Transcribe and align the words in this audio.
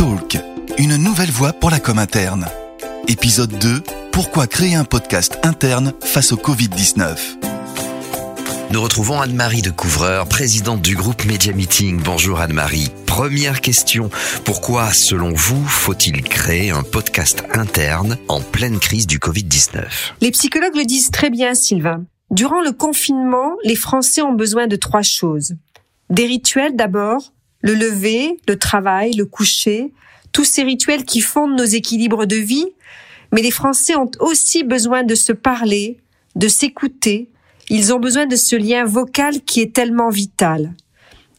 Talk, 0.00 0.38
une 0.78 0.96
nouvelle 0.96 1.30
voie 1.30 1.52
pour 1.52 1.68
la 1.68 1.78
com 1.78 1.98
interne. 1.98 2.46
Épisode 3.06 3.58
2, 3.58 3.82
pourquoi 4.12 4.46
créer 4.46 4.74
un 4.74 4.84
podcast 4.84 5.38
interne 5.42 5.92
face 6.00 6.32
au 6.32 6.36
Covid-19 6.36 7.18
Nous 8.70 8.80
retrouvons 8.80 9.20
Anne-Marie 9.20 9.60
de 9.60 9.68
Couvreur, 9.68 10.26
présidente 10.26 10.80
du 10.80 10.96
groupe 10.96 11.26
Media 11.26 11.52
Meeting. 11.52 12.00
Bonjour 12.02 12.40
Anne-Marie. 12.40 12.88
Première 13.04 13.60
question, 13.60 14.08
pourquoi 14.46 14.90
selon 14.94 15.34
vous 15.34 15.62
faut-il 15.66 16.22
créer 16.22 16.70
un 16.70 16.82
podcast 16.82 17.44
interne 17.52 18.16
en 18.28 18.40
pleine 18.40 18.78
crise 18.78 19.06
du 19.06 19.18
Covid-19 19.18 19.84
Les 20.22 20.30
psychologues 20.30 20.76
le 20.76 20.86
disent 20.86 21.10
très 21.10 21.28
bien, 21.28 21.52
Sylvain. 21.52 22.06
Durant 22.30 22.62
le 22.62 22.72
confinement, 22.72 23.52
les 23.64 23.76
Français 23.76 24.22
ont 24.22 24.32
besoin 24.32 24.66
de 24.66 24.76
trois 24.76 25.02
choses. 25.02 25.56
Des 26.08 26.24
rituels 26.24 26.74
d'abord, 26.74 27.34
le 27.60 27.74
lever, 27.74 28.38
le 28.48 28.58
travail, 28.58 29.12
le 29.12 29.26
coucher, 29.26 29.92
tous 30.32 30.44
ces 30.44 30.62
rituels 30.62 31.04
qui 31.04 31.20
fondent 31.20 31.56
nos 31.56 31.64
équilibres 31.64 32.26
de 32.26 32.36
vie, 32.36 32.66
mais 33.32 33.42
les 33.42 33.50
Français 33.50 33.96
ont 33.96 34.10
aussi 34.20 34.64
besoin 34.64 35.02
de 35.02 35.14
se 35.14 35.32
parler, 35.32 35.98
de 36.36 36.48
s'écouter, 36.48 37.28
ils 37.68 37.94
ont 37.94 38.00
besoin 38.00 38.26
de 38.26 38.36
ce 38.36 38.56
lien 38.56 38.84
vocal 38.84 39.42
qui 39.42 39.60
est 39.60 39.72
tellement 39.72 40.10
vital. 40.10 40.74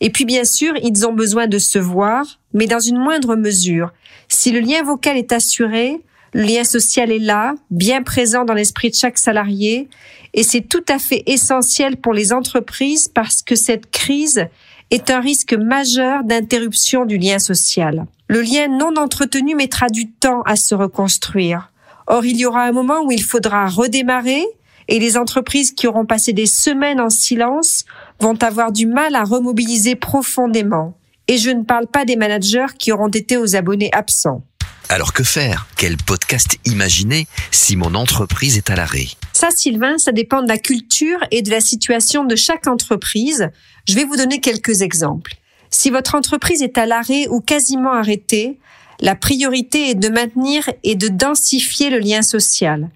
Et 0.00 0.10
puis 0.10 0.24
bien 0.24 0.44
sûr, 0.44 0.72
ils 0.82 1.06
ont 1.06 1.12
besoin 1.12 1.48
de 1.48 1.58
se 1.58 1.78
voir, 1.78 2.38
mais 2.54 2.66
dans 2.66 2.78
une 2.78 2.98
moindre 2.98 3.34
mesure. 3.34 3.92
Si 4.28 4.52
le 4.52 4.60
lien 4.60 4.82
vocal 4.82 5.16
est 5.16 5.32
assuré, 5.32 6.00
le 6.32 6.42
lien 6.42 6.62
social 6.62 7.10
est 7.10 7.18
là, 7.18 7.54
bien 7.70 8.04
présent 8.04 8.44
dans 8.44 8.54
l'esprit 8.54 8.90
de 8.90 8.94
chaque 8.94 9.18
salarié, 9.18 9.88
et 10.32 10.44
c'est 10.44 10.60
tout 10.60 10.84
à 10.88 11.00
fait 11.00 11.24
essentiel 11.26 11.96
pour 11.96 12.14
les 12.14 12.32
entreprises 12.32 13.08
parce 13.08 13.42
que 13.42 13.56
cette 13.56 13.90
crise 13.90 14.46
est 14.90 15.10
un 15.10 15.20
risque 15.20 15.54
majeur 15.54 16.24
d'interruption 16.24 17.04
du 17.04 17.18
lien 17.18 17.38
social. 17.38 18.06
Le 18.28 18.42
lien 18.42 18.68
non 18.68 18.94
entretenu 18.96 19.54
mettra 19.54 19.88
du 19.88 20.10
temps 20.10 20.42
à 20.42 20.56
se 20.56 20.74
reconstruire. 20.74 21.70
Or, 22.06 22.24
il 22.24 22.36
y 22.36 22.46
aura 22.46 22.64
un 22.64 22.72
moment 22.72 23.02
où 23.04 23.12
il 23.12 23.22
faudra 23.22 23.68
redémarrer 23.68 24.44
et 24.88 24.98
les 24.98 25.16
entreprises 25.16 25.70
qui 25.70 25.86
auront 25.86 26.04
passé 26.04 26.32
des 26.32 26.46
semaines 26.46 27.00
en 27.00 27.10
silence 27.10 27.84
vont 28.18 28.36
avoir 28.42 28.72
du 28.72 28.86
mal 28.86 29.14
à 29.14 29.22
remobiliser 29.22 29.94
profondément. 29.94 30.96
Et 31.28 31.38
je 31.38 31.50
ne 31.50 31.62
parle 31.62 31.86
pas 31.86 32.04
des 32.04 32.16
managers 32.16 32.74
qui 32.76 32.90
auront 32.90 33.08
été 33.08 33.36
aux 33.36 33.54
abonnés 33.54 33.90
absents. 33.92 34.42
Alors 34.88 35.12
que 35.12 35.22
faire? 35.22 35.68
Quel 35.76 35.96
podcast 35.96 36.58
imaginer 36.64 37.28
si 37.52 37.76
mon 37.76 37.94
entreprise 37.94 38.56
est 38.56 38.70
à 38.70 38.74
l'arrêt? 38.74 39.06
Ça, 39.32 39.50
Sylvain, 39.50 39.98
ça 39.98 40.12
dépend 40.12 40.42
de 40.42 40.48
la 40.48 40.58
culture 40.58 41.18
et 41.30 41.42
de 41.42 41.50
la 41.50 41.60
situation 41.60 42.24
de 42.24 42.36
chaque 42.36 42.66
entreprise. 42.66 43.48
Je 43.88 43.94
vais 43.94 44.04
vous 44.04 44.16
donner 44.16 44.40
quelques 44.40 44.82
exemples. 44.82 45.34
Si 45.70 45.90
votre 45.90 46.14
entreprise 46.14 46.62
est 46.62 46.78
à 46.78 46.86
l'arrêt 46.86 47.28
ou 47.28 47.40
quasiment 47.40 47.92
arrêtée, 47.92 48.58
la 49.00 49.14
priorité 49.14 49.90
est 49.90 49.94
de 49.94 50.08
maintenir 50.08 50.68
et 50.82 50.94
de 50.94 51.08
densifier 51.08 51.90
le 51.90 51.98
lien 51.98 52.22
social. 52.22 52.90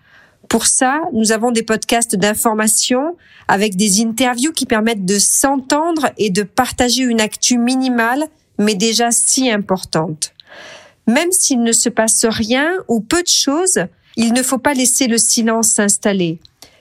Pour 0.48 0.66
ça, 0.66 1.00
nous 1.12 1.32
avons 1.32 1.50
des 1.50 1.62
podcasts 1.62 2.16
d'information 2.16 3.16
avec 3.48 3.76
des 3.76 4.02
interviews 4.02 4.52
qui 4.52 4.66
permettent 4.66 5.06
de 5.06 5.18
s'entendre 5.18 6.10
et 6.18 6.30
de 6.30 6.42
partager 6.42 7.02
une 7.02 7.20
actu 7.20 7.58
minimale, 7.58 8.26
mais 8.58 8.74
déjà 8.74 9.10
si 9.10 9.50
importante. 9.50 10.32
Même 11.06 11.32
s'il 11.32 11.62
ne 11.62 11.72
se 11.72 11.88
passe 11.88 12.24
rien 12.24 12.70
ou 12.88 13.00
peu 13.00 13.22
de 13.22 13.28
choses, 13.28 13.80
il 14.16 14.32
ne 14.32 14.42
faut 14.42 14.58
pas 14.58 14.74
laisser 14.74 15.06
le 15.06 15.18
silence 15.18 15.68
s'installer. 15.68 16.38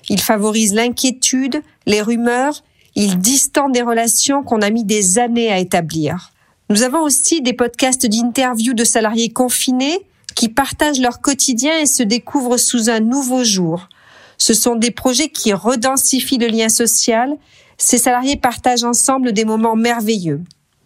Il 0.10 0.22
favorise 0.22 0.74
l'inquiétude, 0.74 1.62
les 1.86 2.02
rumeurs, 2.02 2.64
il 2.96 3.20
distend 3.20 3.70
des 3.70 3.82
relations 3.82 4.44
qu'on 4.44 4.62
a 4.62 4.70
mis 4.70 4.84
des 4.84 5.18
années 5.18 5.52
à 5.52 5.58
établir. 5.60 6.32
Nous 6.70 6.84
avons 6.84 7.02
aussi 7.02 7.42
des 7.42 7.54
podcasts 7.54 8.06
d'interviews 8.06 8.74
de 8.74 8.84
salariés 8.84 9.30
confinés 9.30 10.00
qui 10.36 10.50
partagent 10.50 11.02
leur 11.02 11.22
quotidien 11.22 11.78
et 11.80 11.86
se 11.86 12.04
découvrent 12.04 12.58
sous 12.58 12.90
un 12.90 13.00
nouveau 13.00 13.44
jour. 13.44 13.90
Ce 14.38 14.54
sont 14.54 14.76
des 14.76 14.92
projets 14.92 15.30
qui 15.30 15.54
redensifient 15.54 16.38
le 16.38 16.48
lien 16.48 16.70
social. 16.70 17.36
Ces 17.78 17.98
salariés 17.98 18.36
partagent 18.36 18.84
ensemble 18.84 19.34
des 19.34 19.46
moments 19.46 19.76
merveilleux. 19.76 20.42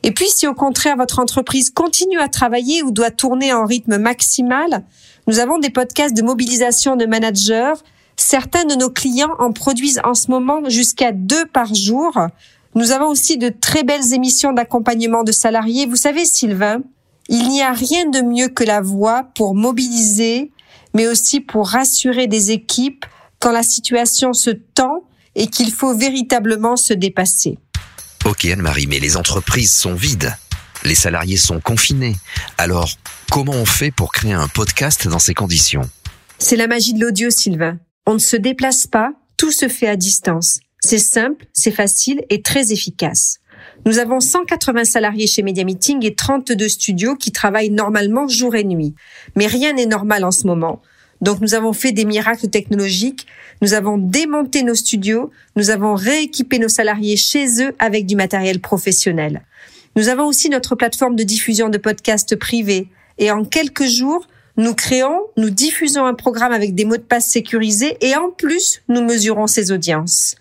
Et 0.07 0.11
puis, 0.11 0.29
si 0.29 0.47
au 0.47 0.53
contraire 0.53 0.95
votre 0.95 1.19
entreprise 1.19 1.69
continue 1.69 2.21
à 2.21 2.29
travailler 2.29 2.81
ou 2.81 2.91
doit 2.91 3.11
tourner 3.11 3.51
en 3.51 3.65
rythme 3.65 3.97
maximal, 3.97 4.85
nous 5.27 5.39
avons 5.39 5.59
des 5.59 5.69
podcasts 5.69 6.15
de 6.15 6.21
mobilisation 6.21 6.95
de 6.95 7.05
managers. 7.05 7.73
Certains 8.15 8.63
de 8.63 8.75
nos 8.75 8.89
clients 8.89 9.35
en 9.37 9.51
produisent 9.51 9.99
en 10.05 10.13
ce 10.13 10.31
moment 10.31 10.61
jusqu'à 10.69 11.11
deux 11.11 11.45
par 11.47 11.75
jour. 11.75 12.17
Nous 12.73 12.91
avons 12.91 13.07
aussi 13.07 13.37
de 13.37 13.49
très 13.49 13.83
belles 13.83 14.13
émissions 14.13 14.53
d'accompagnement 14.53 15.25
de 15.25 15.33
salariés. 15.33 15.85
Vous 15.85 15.97
savez, 15.97 16.23
Sylvain, 16.23 16.83
il 17.27 17.49
n'y 17.49 17.61
a 17.61 17.73
rien 17.73 18.09
de 18.09 18.21
mieux 18.21 18.47
que 18.47 18.63
la 18.63 18.79
voix 18.79 19.23
pour 19.35 19.55
mobiliser, 19.55 20.53
mais 20.93 21.09
aussi 21.09 21.41
pour 21.41 21.67
rassurer 21.67 22.27
des 22.27 22.51
équipes 22.51 23.05
quand 23.41 23.51
la 23.51 23.61
situation 23.61 24.31
se 24.31 24.51
tend 24.51 25.03
et 25.35 25.47
qu'il 25.47 25.69
faut 25.69 25.93
véritablement 25.93 26.77
se 26.77 26.93
dépasser. 26.93 27.59
Ok 28.27 28.43
Anne-Marie, 28.43 28.87
mais 28.87 28.99
les 28.99 29.15
entreprises 29.15 29.71
sont 29.71 29.93
vides. 29.93 30.35
Les 30.83 30.95
salariés 30.95 31.37
sont 31.37 31.61
confinés. 31.61 32.13
Alors, 32.57 32.89
comment 33.31 33.53
on 33.53 33.63
fait 33.63 33.89
pour 33.89 34.11
créer 34.11 34.33
un 34.33 34.49
podcast 34.49 35.07
dans 35.07 35.17
ces 35.17 35.33
conditions? 35.33 35.89
C'est 36.37 36.57
la 36.57 36.67
magie 36.67 36.93
de 36.93 36.99
l'audio, 36.99 37.29
Sylvain. 37.29 37.77
On 38.05 38.15
ne 38.15 38.19
se 38.19 38.35
déplace 38.35 38.85
pas, 38.85 39.13
tout 39.37 39.51
se 39.51 39.69
fait 39.69 39.87
à 39.87 39.95
distance. 39.95 40.59
C'est 40.81 40.99
simple, 40.99 41.45
c'est 41.53 41.71
facile 41.71 42.21
et 42.29 42.41
très 42.41 42.73
efficace. 42.73 43.37
Nous 43.85 43.97
avons 43.97 44.19
180 44.19 44.83
salariés 44.83 45.27
chez 45.27 45.41
Media 45.41 45.63
Meeting 45.63 46.05
et 46.05 46.13
32 46.13 46.67
studios 46.67 47.15
qui 47.15 47.31
travaillent 47.31 47.69
normalement 47.69 48.27
jour 48.27 48.55
et 48.55 48.65
nuit. 48.65 48.93
Mais 49.37 49.47
rien 49.47 49.71
n'est 49.71 49.85
normal 49.85 50.25
en 50.25 50.31
ce 50.31 50.47
moment. 50.47 50.81
Donc 51.21 51.41
nous 51.41 51.53
avons 51.53 51.73
fait 51.73 51.91
des 51.91 52.05
miracles 52.05 52.49
technologiques, 52.49 53.27
nous 53.61 53.73
avons 53.73 53.97
démonté 53.97 54.63
nos 54.63 54.75
studios, 54.75 55.31
nous 55.55 55.69
avons 55.69 55.95
rééquipé 55.95 56.59
nos 56.59 56.67
salariés 56.67 57.17
chez 57.17 57.63
eux 57.63 57.73
avec 57.79 58.05
du 58.05 58.15
matériel 58.15 58.59
professionnel. 58.59 59.41
Nous 59.95 60.09
avons 60.09 60.25
aussi 60.25 60.49
notre 60.49 60.75
plateforme 60.75 61.15
de 61.15 61.23
diffusion 61.23 61.69
de 61.69 61.77
podcasts 61.77 62.35
privés 62.35 62.87
et 63.17 63.31
en 63.31 63.43
quelques 63.43 63.85
jours, 63.85 64.27
nous 64.55 64.75
créons, 64.75 65.21
nous 65.37 65.49
diffusons 65.49 66.05
un 66.05 66.13
programme 66.13 66.51
avec 66.51 66.75
des 66.75 66.85
mots 66.85 66.97
de 66.97 67.01
passe 67.01 67.27
sécurisés 67.27 67.97
et 68.01 68.15
en 68.15 68.29
plus, 68.29 68.81
nous 68.87 69.03
mesurons 69.03 69.47
ses 69.47 69.71
audiences. 69.71 70.35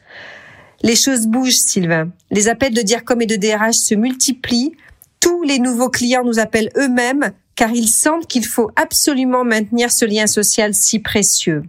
Les 0.82 0.96
choses 0.96 1.26
bougent, 1.26 1.56
Sylvain. 1.56 2.10
Les 2.30 2.48
appels 2.48 2.74
de 2.74 2.82
DIRCOM 2.82 3.22
et 3.22 3.26
de 3.26 3.36
DRH 3.36 3.76
se 3.76 3.94
multiplient. 3.94 4.72
Tous 5.20 5.42
les 5.42 5.58
nouveaux 5.58 5.88
clients 5.88 6.24
nous 6.24 6.38
appellent 6.38 6.70
eux-mêmes 6.76 7.32
car 7.56 7.70
ils 7.72 7.88
sentent 7.88 8.26
qu'il 8.26 8.46
faut 8.46 8.70
absolument 8.76 9.44
maintenir 9.44 9.90
ce 9.90 10.04
lien 10.04 10.26
social 10.26 10.74
si 10.74 10.98
précieux. 10.98 11.64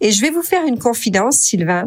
Et 0.00 0.12
je 0.12 0.20
vais 0.20 0.30
vous 0.30 0.42
faire 0.42 0.64
une 0.66 0.78
confidence, 0.78 1.38
Sylvain. 1.38 1.86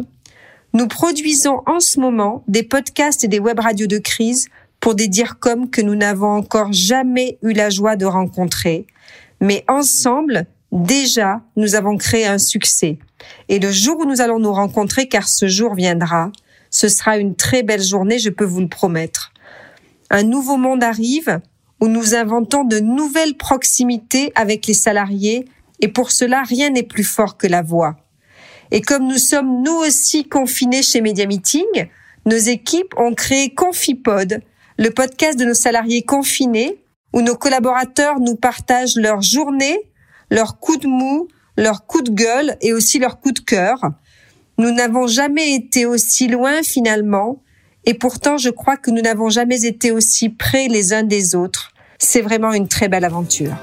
Nous 0.72 0.88
produisons 0.88 1.62
en 1.66 1.80
ce 1.80 2.00
moment 2.00 2.44
des 2.48 2.64
podcasts 2.64 3.24
et 3.24 3.28
des 3.28 3.38
web 3.38 3.60
radios 3.60 3.86
de 3.86 3.98
crise 3.98 4.48
pour 4.80 4.94
des 4.94 5.08
DIRCOM 5.08 5.70
que 5.70 5.80
nous 5.80 5.94
n'avons 5.94 6.30
encore 6.30 6.72
jamais 6.72 7.38
eu 7.42 7.52
la 7.52 7.70
joie 7.70 7.96
de 7.96 8.04
rencontrer. 8.04 8.86
Mais 9.40 9.64
ensemble, 9.68 10.46
déjà, 10.72 11.40
nous 11.56 11.76
avons 11.76 11.96
créé 11.96 12.26
un 12.26 12.38
succès. 12.38 12.98
Et 13.48 13.60
le 13.60 13.70
jour 13.70 14.00
où 14.00 14.04
nous 14.04 14.20
allons 14.20 14.40
nous 14.40 14.52
rencontrer, 14.52 15.08
car 15.08 15.28
ce 15.28 15.46
jour 15.46 15.74
viendra, 15.74 16.30
ce 16.70 16.88
sera 16.88 17.18
une 17.18 17.36
très 17.36 17.62
belle 17.62 17.82
journée, 17.82 18.18
je 18.18 18.30
peux 18.30 18.44
vous 18.44 18.60
le 18.60 18.68
promettre. 18.68 19.32
Un 20.10 20.24
nouveau 20.24 20.56
monde 20.56 20.82
arrive, 20.82 21.40
où 21.80 21.88
nous 21.88 22.14
inventons 22.14 22.64
de 22.64 22.78
nouvelles 22.78 23.36
proximités 23.36 24.32
avec 24.34 24.66
les 24.66 24.74
salariés 24.74 25.46
et 25.80 25.88
pour 25.88 26.10
cela, 26.10 26.42
rien 26.42 26.70
n'est 26.70 26.82
plus 26.82 27.04
fort 27.04 27.36
que 27.36 27.46
la 27.46 27.62
voix. 27.62 27.96
Et 28.70 28.80
comme 28.80 29.06
nous 29.06 29.18
sommes 29.18 29.62
nous 29.62 29.74
aussi 29.74 30.24
confinés 30.24 30.82
chez 30.82 31.00
Media 31.00 31.26
Meeting, 31.26 31.88
nos 32.26 32.36
équipes 32.36 32.94
ont 32.96 33.14
créé 33.14 33.54
Confipod, 33.54 34.40
le 34.78 34.90
podcast 34.90 35.38
de 35.38 35.44
nos 35.44 35.54
salariés 35.54 36.02
confinés, 36.02 36.82
où 37.12 37.20
nos 37.20 37.36
collaborateurs 37.36 38.18
nous 38.18 38.34
partagent 38.34 38.96
leur 38.96 39.20
journée, 39.20 39.78
leurs 40.30 40.58
coups 40.58 40.80
de 40.80 40.88
mou, 40.88 41.28
leurs 41.56 41.86
coups 41.86 42.04
de 42.04 42.14
gueule 42.14 42.56
et 42.60 42.72
aussi 42.72 42.98
leurs 42.98 43.20
coups 43.20 43.34
de 43.34 43.44
cœur. 43.44 43.78
Nous 44.58 44.72
n'avons 44.72 45.06
jamais 45.06 45.54
été 45.54 45.86
aussi 45.86 46.28
loin 46.28 46.62
finalement, 46.62 47.42
et 47.86 47.94
pourtant 47.94 48.36
je 48.36 48.50
crois 48.50 48.76
que 48.76 48.90
nous 48.90 49.02
n'avons 49.02 49.28
jamais 49.28 49.64
été 49.64 49.90
aussi 49.90 50.28
près 50.28 50.68
les 50.68 50.92
uns 50.92 51.02
des 51.02 51.34
autres 51.34 51.74
c'est 51.98 52.20
vraiment 52.20 52.52
une 52.52 52.68
très 52.68 52.88
belle 52.88 53.04
aventure. 53.04 53.54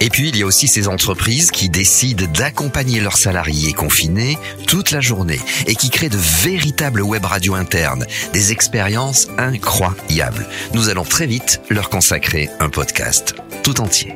Et 0.00 0.10
puis, 0.10 0.28
il 0.28 0.36
y 0.36 0.42
a 0.42 0.46
aussi 0.46 0.68
ces 0.68 0.86
entreprises 0.86 1.50
qui 1.50 1.68
décident 1.68 2.24
d'accompagner 2.38 3.00
leurs 3.00 3.16
salariés 3.16 3.72
confinés 3.72 4.38
toute 4.68 4.92
la 4.92 5.00
journée 5.00 5.40
et 5.66 5.74
qui 5.74 5.90
créent 5.90 6.08
de 6.08 6.16
véritables 6.16 7.02
web 7.02 7.24
radios 7.24 7.56
internes, 7.56 8.06
des 8.32 8.52
expériences 8.52 9.28
incroyables. 9.38 10.46
Nous 10.72 10.88
allons 10.88 11.04
très 11.04 11.26
vite 11.26 11.60
leur 11.68 11.90
consacrer 11.90 12.48
un 12.60 12.68
podcast 12.68 13.34
tout 13.64 13.80
entier. 13.80 14.14